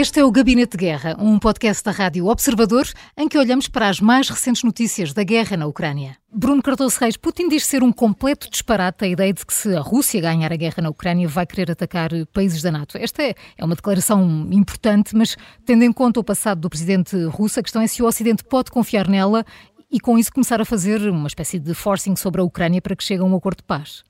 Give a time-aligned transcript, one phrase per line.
[0.00, 2.86] Este é o Gabinete de Guerra, um podcast da Rádio Observador,
[3.18, 6.16] em que olhamos para as mais recentes notícias da guerra na Ucrânia.
[6.32, 9.80] Bruno Cardoso Reis, Putin diz ser um completo disparate a ideia de que se a
[9.82, 12.96] Rússia ganhar a guerra na Ucrânia vai querer atacar países da NATO.
[12.96, 17.60] Esta é, é uma declaração importante, mas tendo em conta o passado do presidente russo,
[17.60, 19.44] a questão é se o Ocidente pode confiar nela
[19.92, 23.04] e com isso começar a fazer uma espécie de forcing sobre a Ucrânia para que
[23.04, 24.02] chegue a um acordo de paz.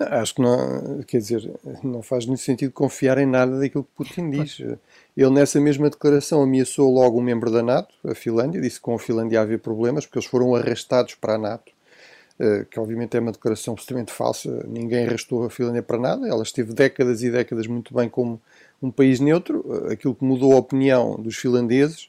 [0.00, 1.50] Acho que não, quer dizer,
[1.82, 4.58] não faz muito sentido confiar em nada daquilo que Putin diz.
[5.14, 8.94] Ele, nessa mesma declaração, ameaçou logo um membro da NATO, a Finlândia, disse que com
[8.94, 11.70] a Finlândia havia problemas, porque eles foram arrastados para a NATO,
[12.38, 14.64] eh, que obviamente é uma declaração absolutamente falsa.
[14.66, 18.40] Ninguém arrastou a Finlândia para nada, ela esteve décadas e décadas muito bem como
[18.80, 19.62] um país neutro.
[19.90, 22.08] Eh, aquilo que mudou a opinião dos finlandeses,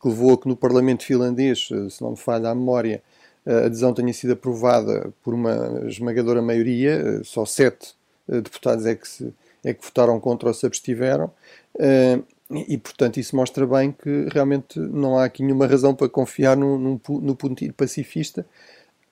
[0.00, 3.02] que levou a que no Parlamento finlandês, eh, se não me falha a memória,
[3.46, 7.94] a adesão tenha sido aprovada por uma esmagadora maioria, só sete
[8.28, 9.32] eh, deputados é que, se,
[9.64, 11.30] é que votaram contra ou se abstiveram,
[11.78, 16.56] eh, e portanto isso mostra bem que realmente não há aqui nenhuma razão para confiar
[16.56, 18.44] no, no, no pontilho pacifista,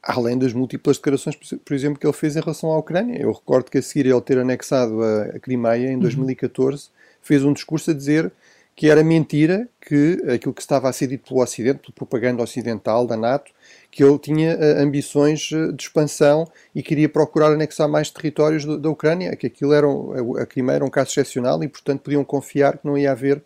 [0.03, 3.21] além das múltiplas declarações, por exemplo, que ele fez em relação à Ucrânia.
[3.21, 6.91] Eu recordo que a seguir ele ter anexado a, a Crimeia em 2014, uhum.
[7.23, 8.33] fez um discurso a dizer
[8.79, 13.09] que era mentira que aquilo que estava a ser dito pelo Ocidente, pela propaganda ocidental
[13.09, 13.51] da NATO,
[13.91, 18.79] que ele tinha uh, ambições uh, de expansão e queria procurar anexar mais territórios do,
[18.79, 22.25] da Ucrânia, que aquilo era um, a Crimeia era um caso excepcional e, portanto, podiam
[22.25, 23.43] confiar que não ia haver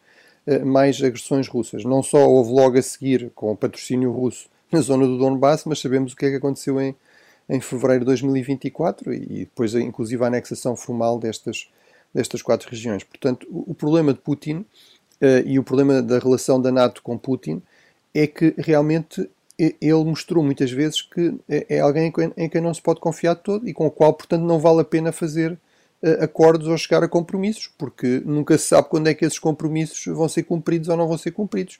[0.47, 1.83] uh, mais agressões russas.
[1.83, 5.81] Não só houve logo a seguir, com o patrocínio russo, na zona do Donbass, mas
[5.81, 6.95] sabemos o que é que aconteceu em,
[7.49, 11.71] em fevereiro de 2024 e depois, inclusive, a anexação formal destas,
[12.13, 13.03] destas quatro regiões.
[13.03, 14.67] Portanto, o, o problema de Putin
[15.47, 17.63] e o problema da relação da NATO com Putin
[18.15, 22.83] é que realmente ele mostrou muitas vezes que é, é alguém em quem não se
[22.83, 26.67] pode confiar todo e com o qual, portanto, não vale a pena fazer uh, acordos
[26.67, 30.43] ou chegar a compromissos, porque nunca se sabe quando é que esses compromissos vão ser
[30.45, 31.79] cumpridos ou não vão ser cumpridos.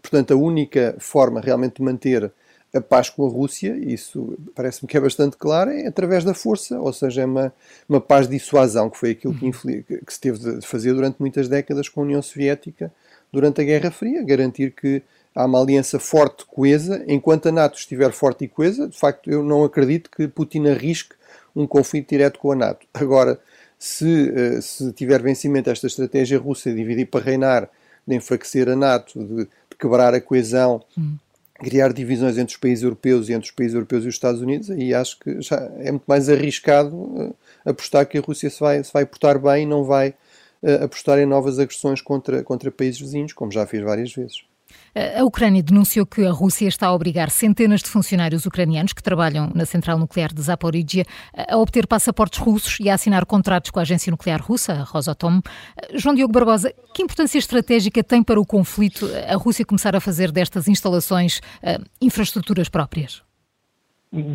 [0.00, 2.32] Portanto, a única forma realmente de manter
[2.74, 6.78] a paz com a Rússia, isso parece-me que é bastante claro, é através da força,
[6.80, 7.52] ou seja, é uma,
[7.88, 9.52] uma paz de dissuasão, que foi aquilo que, uhum.
[9.52, 12.92] que se teve de fazer durante muitas décadas com a União Soviética
[13.32, 15.02] durante a Guerra Fria, garantir que
[15.34, 17.04] há uma aliança forte, coesa.
[17.06, 21.14] Enquanto a NATO estiver forte e coesa, de facto, eu não acredito que Putin arrisque
[21.54, 22.86] um conflito direto com a NATO.
[22.94, 23.38] Agora,
[23.78, 27.68] se, eh, se tiver vencimento esta estratégia russa de dividir para reinar,
[28.06, 31.16] de enfraquecer a NATO, de, de quebrar a coesão, hum.
[31.64, 34.70] Criar divisões entre os países europeus e entre os países europeus e os Estados Unidos,
[34.70, 35.38] aí acho que
[35.78, 39.64] é muito mais arriscado uh, apostar que a Rússia se vai, se vai portar bem
[39.64, 40.10] e não vai
[40.62, 44.44] uh, apostar em novas agressões contra, contra países vizinhos, como já fez várias vezes.
[45.18, 49.50] A Ucrânia denunciou que a Rússia está a obrigar centenas de funcionários ucranianos que trabalham
[49.54, 51.04] na central nuclear de Zaporizhia
[51.48, 55.40] a obter passaportes russos e a assinar contratos com a agência nuclear russa, a Rosatom.
[55.94, 60.30] João Diogo Barbosa, que importância estratégica tem para o conflito a Rússia começar a fazer
[60.30, 61.40] destas instalações
[62.00, 63.22] infraestruturas próprias?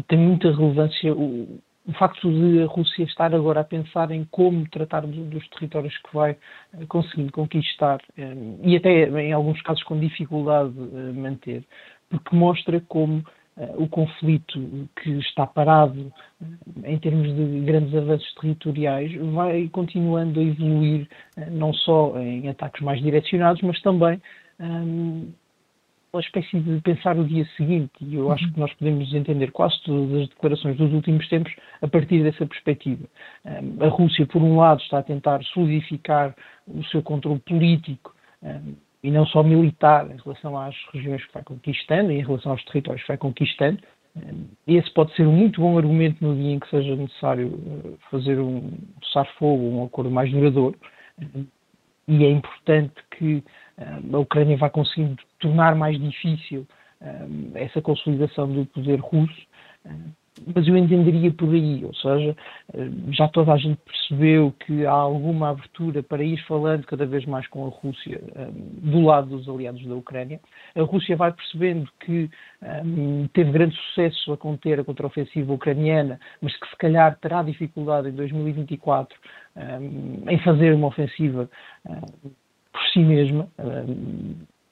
[0.09, 4.67] Tem muita relevância o, o facto de a Rússia estar agora a pensar em como
[4.69, 10.00] tratar dos territórios que vai eh, conseguindo conquistar eh, e até em alguns casos com
[10.00, 11.63] dificuldade eh, manter,
[12.09, 13.23] porque mostra como
[13.75, 16.13] o conflito que está parado
[16.85, 21.09] em termos de grandes avanços territoriais vai continuando a evoluir
[21.51, 24.22] não só em ataques mais direcionados, mas também
[26.12, 28.53] uma espécie de pensar o dia seguinte, e eu acho uhum.
[28.53, 33.06] que nós podemos entender quase todas as declarações dos últimos tempos a partir dessa perspectiva.
[33.80, 36.36] A Rússia, por um lado, está a tentar solidificar
[36.68, 38.16] o seu controle político
[39.03, 42.64] e não só militar em relação às regiões que vai conquistando e em relação aos
[42.66, 43.80] territórios que vai conquistando.
[44.68, 48.40] Esse pode ser um muito bom argumento no dia em que seja necessário eh, fazer
[48.40, 48.72] um
[49.03, 50.78] cessar-fogo, um acordo mais duradouro.
[52.08, 53.44] E é importante que
[54.12, 56.67] a Ucrânia vai conseguindo tornar mais difícil
[57.55, 59.47] essa consolidação do poder russo,
[60.55, 62.35] mas eu entenderia por aí, ou seja,
[63.11, 67.46] já toda a gente percebeu que há alguma abertura para ir falando cada vez mais
[67.47, 68.22] com a Rússia
[68.53, 70.40] do lado dos aliados da Ucrânia.
[70.75, 72.29] A Rússia vai percebendo que
[73.34, 78.14] teve grande sucesso a conter a contraofensiva ucraniana, mas que se calhar terá dificuldade em
[78.14, 79.17] 2024
[80.29, 81.49] em fazer uma ofensiva
[81.84, 83.49] por si mesma.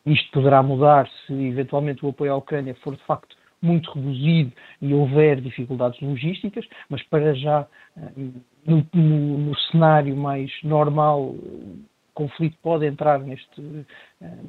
[0.08, 4.94] Isto poderá mudar se eventualmente o apoio à Ucrânia for de facto muito reduzido e
[4.94, 7.68] houver dificuldades logísticas, mas para já,
[7.98, 8.34] uh,
[8.66, 13.86] no, no, no, cenário mais normal, o conflito pode entrar neste, uh,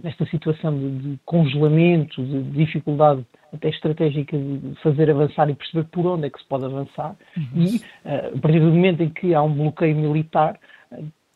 [0.02, 6.06] nesta situação de, de, congelamento, de dificuldade até estratégica de fazer avançar e perceber por
[6.06, 7.16] onde é que se pode avançar.
[7.36, 7.64] Uhum.
[7.64, 10.60] E, a partir do momento em que há um bloqueio militar,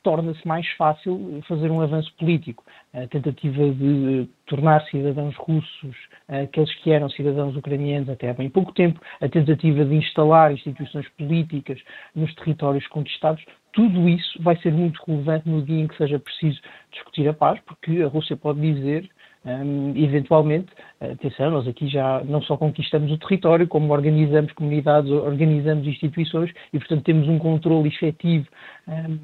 [0.03, 2.65] torna-se mais fácil fazer um avanço político.
[2.93, 5.97] A tentativa de tornar cidadãos russos
[6.29, 11.09] aqueles que eram cidadãos ucranianos até há bem pouco tempo, a tentativa de instalar instituições
[11.11, 11.79] políticas
[12.15, 16.61] nos territórios conquistados, tudo isso vai ser muito relevante no dia em que seja preciso
[16.91, 19.09] discutir a paz, porque a Rússia pode dizer
[19.45, 20.69] um, eventualmente,
[21.01, 26.79] atenção, nós aqui já não só conquistamos o território, como organizamos comunidades, organizamos instituições e,
[26.79, 28.47] portanto, temos um controle efetivo
[28.87, 29.19] um,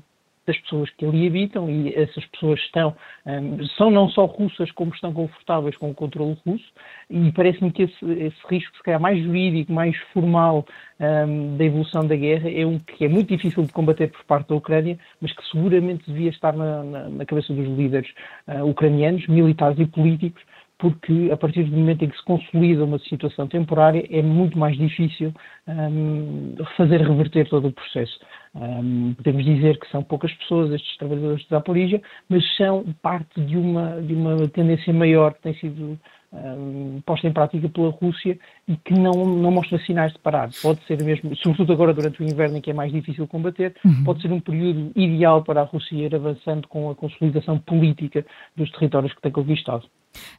[0.49, 2.97] das pessoas que ali habitam e essas pessoas estão,
[3.27, 6.65] um, são não só russas como estão confortáveis com o controle russo
[7.11, 10.67] e parece-me que esse, esse, risco, se calhar mais jurídico, mais formal
[10.99, 14.49] um, da evolução da guerra é um que é muito difícil de combater por parte
[14.49, 18.11] da Ucrânia, mas que seguramente devia estar na, na, na cabeça dos líderes
[18.49, 20.43] uh, ucranianos, militares e políticos,
[20.79, 24.77] porque a partir do momento em que se consolida uma situação temporária é muito mais
[24.77, 25.35] difícil
[25.67, 28.19] um, fazer reverter todo o processo.
[28.55, 33.57] Um, podemos dizer que são poucas pessoas estes trabalhadores de Zaporizhia, mas são parte de
[33.57, 35.99] uma, de uma tendência maior que tem sido
[36.33, 40.51] um, posta em prática pela Rússia e que não, não mostra sinais de parar.
[40.63, 44.05] Pode ser mesmo, sobretudo agora durante o inverno em que é mais difícil combater, uhum.
[44.05, 48.25] pode ser um período ideal para a Rússia ir avançando com a consolidação política
[48.57, 49.85] dos territórios que tem conquistado.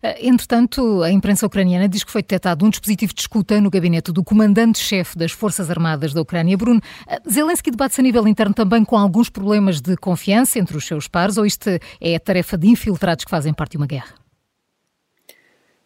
[0.02, 4.12] Eh, entretanto, a imprensa ucraniana diz que foi detectado um dispositivo de escuta no gabinete
[4.12, 6.58] do comandante-chefe das Forças Armadas da Ucrânia.
[6.58, 10.86] Bruno, eh, Zelensky debate-se a nível interno também com alguns problemas de confiança entre os
[10.86, 11.70] seus pares, ou isto
[12.02, 14.14] é a tarefa de infiltrados que fazem parte de uma guerra?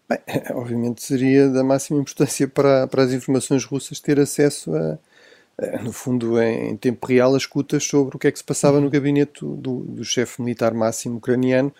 [0.10, 0.20] Bem,
[0.52, 4.98] obviamente seria da máxima importância para, para as informações russas ter acesso a,
[5.82, 8.90] no fundo, em tempo real, a escutas sobre o que é que se passava no
[8.90, 11.74] gabinete do, do chefe militar máximo ucraniano,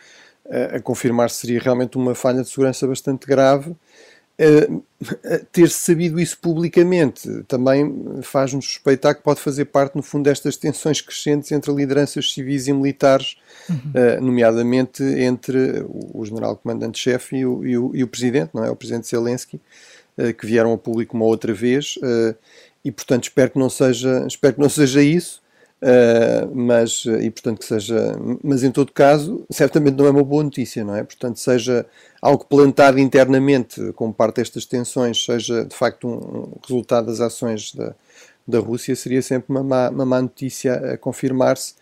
[0.50, 3.76] a, a confirmar se seria realmente uma falha de segurança bastante grave
[5.52, 11.02] ter sabido isso publicamente também faz-nos suspeitar que pode fazer parte, no fundo, destas tensões
[11.02, 13.38] crescentes entre lideranças civis e militares,
[13.70, 13.78] uhum.
[13.78, 18.72] uh, nomeadamente entre o general comandante-chefe e, e, e, o presidente, não é?
[18.72, 19.62] O presidente Zelensky,
[20.18, 22.36] uh, que vieram ao público uma outra vez, uh,
[22.84, 25.43] e portanto espero que não seja, espero que não seja isso.
[25.84, 30.42] Uh, mas, e portanto que seja, mas em todo caso, certamente não é uma boa
[30.42, 31.04] notícia, não é?
[31.04, 31.86] Portanto, seja
[32.22, 37.94] algo plantado internamente como parte destas tensões, seja de facto um, resultado das ações da,
[38.48, 41.74] da Rússia, seria sempre uma má, uma má notícia a confirmar-se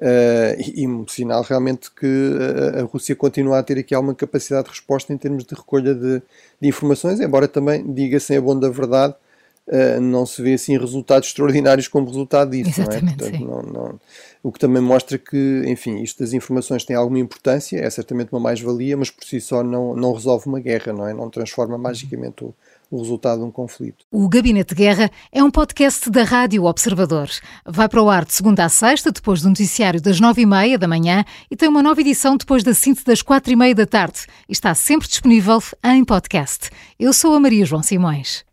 [0.00, 2.32] uh, e, um sinal realmente que
[2.74, 5.94] a, a, Rússia continua a ter aqui alguma capacidade de resposta em termos de recolha
[5.94, 6.20] de,
[6.60, 9.14] de informações, embora também, diga-se em a bom da verdade,
[9.68, 13.30] uh, não se vê assim resultados extraordinários como resultado disso, Exatamente, não é?
[13.30, 14.00] Portanto, não, não,
[14.42, 18.40] o que também mostra que, enfim, isto das informações tem alguma importância, é certamente uma
[18.40, 21.14] mais-valia, mas por si só não, não resolve uma guerra, não é?
[21.14, 22.54] Não transforma magicamente o,
[22.90, 24.04] o resultado de um conflito.
[24.10, 27.30] O Gabinete de Guerra é um podcast da Rádio Observador.
[27.64, 30.78] Vai para o ar de segunda a sexta, depois do noticiário das nove e meia
[30.78, 33.86] da manhã e tem uma nova edição depois da síntese das quatro e meia da
[33.86, 34.26] tarde.
[34.48, 36.68] E está sempre disponível em podcast.
[36.98, 38.44] Eu sou a Maria João Simões.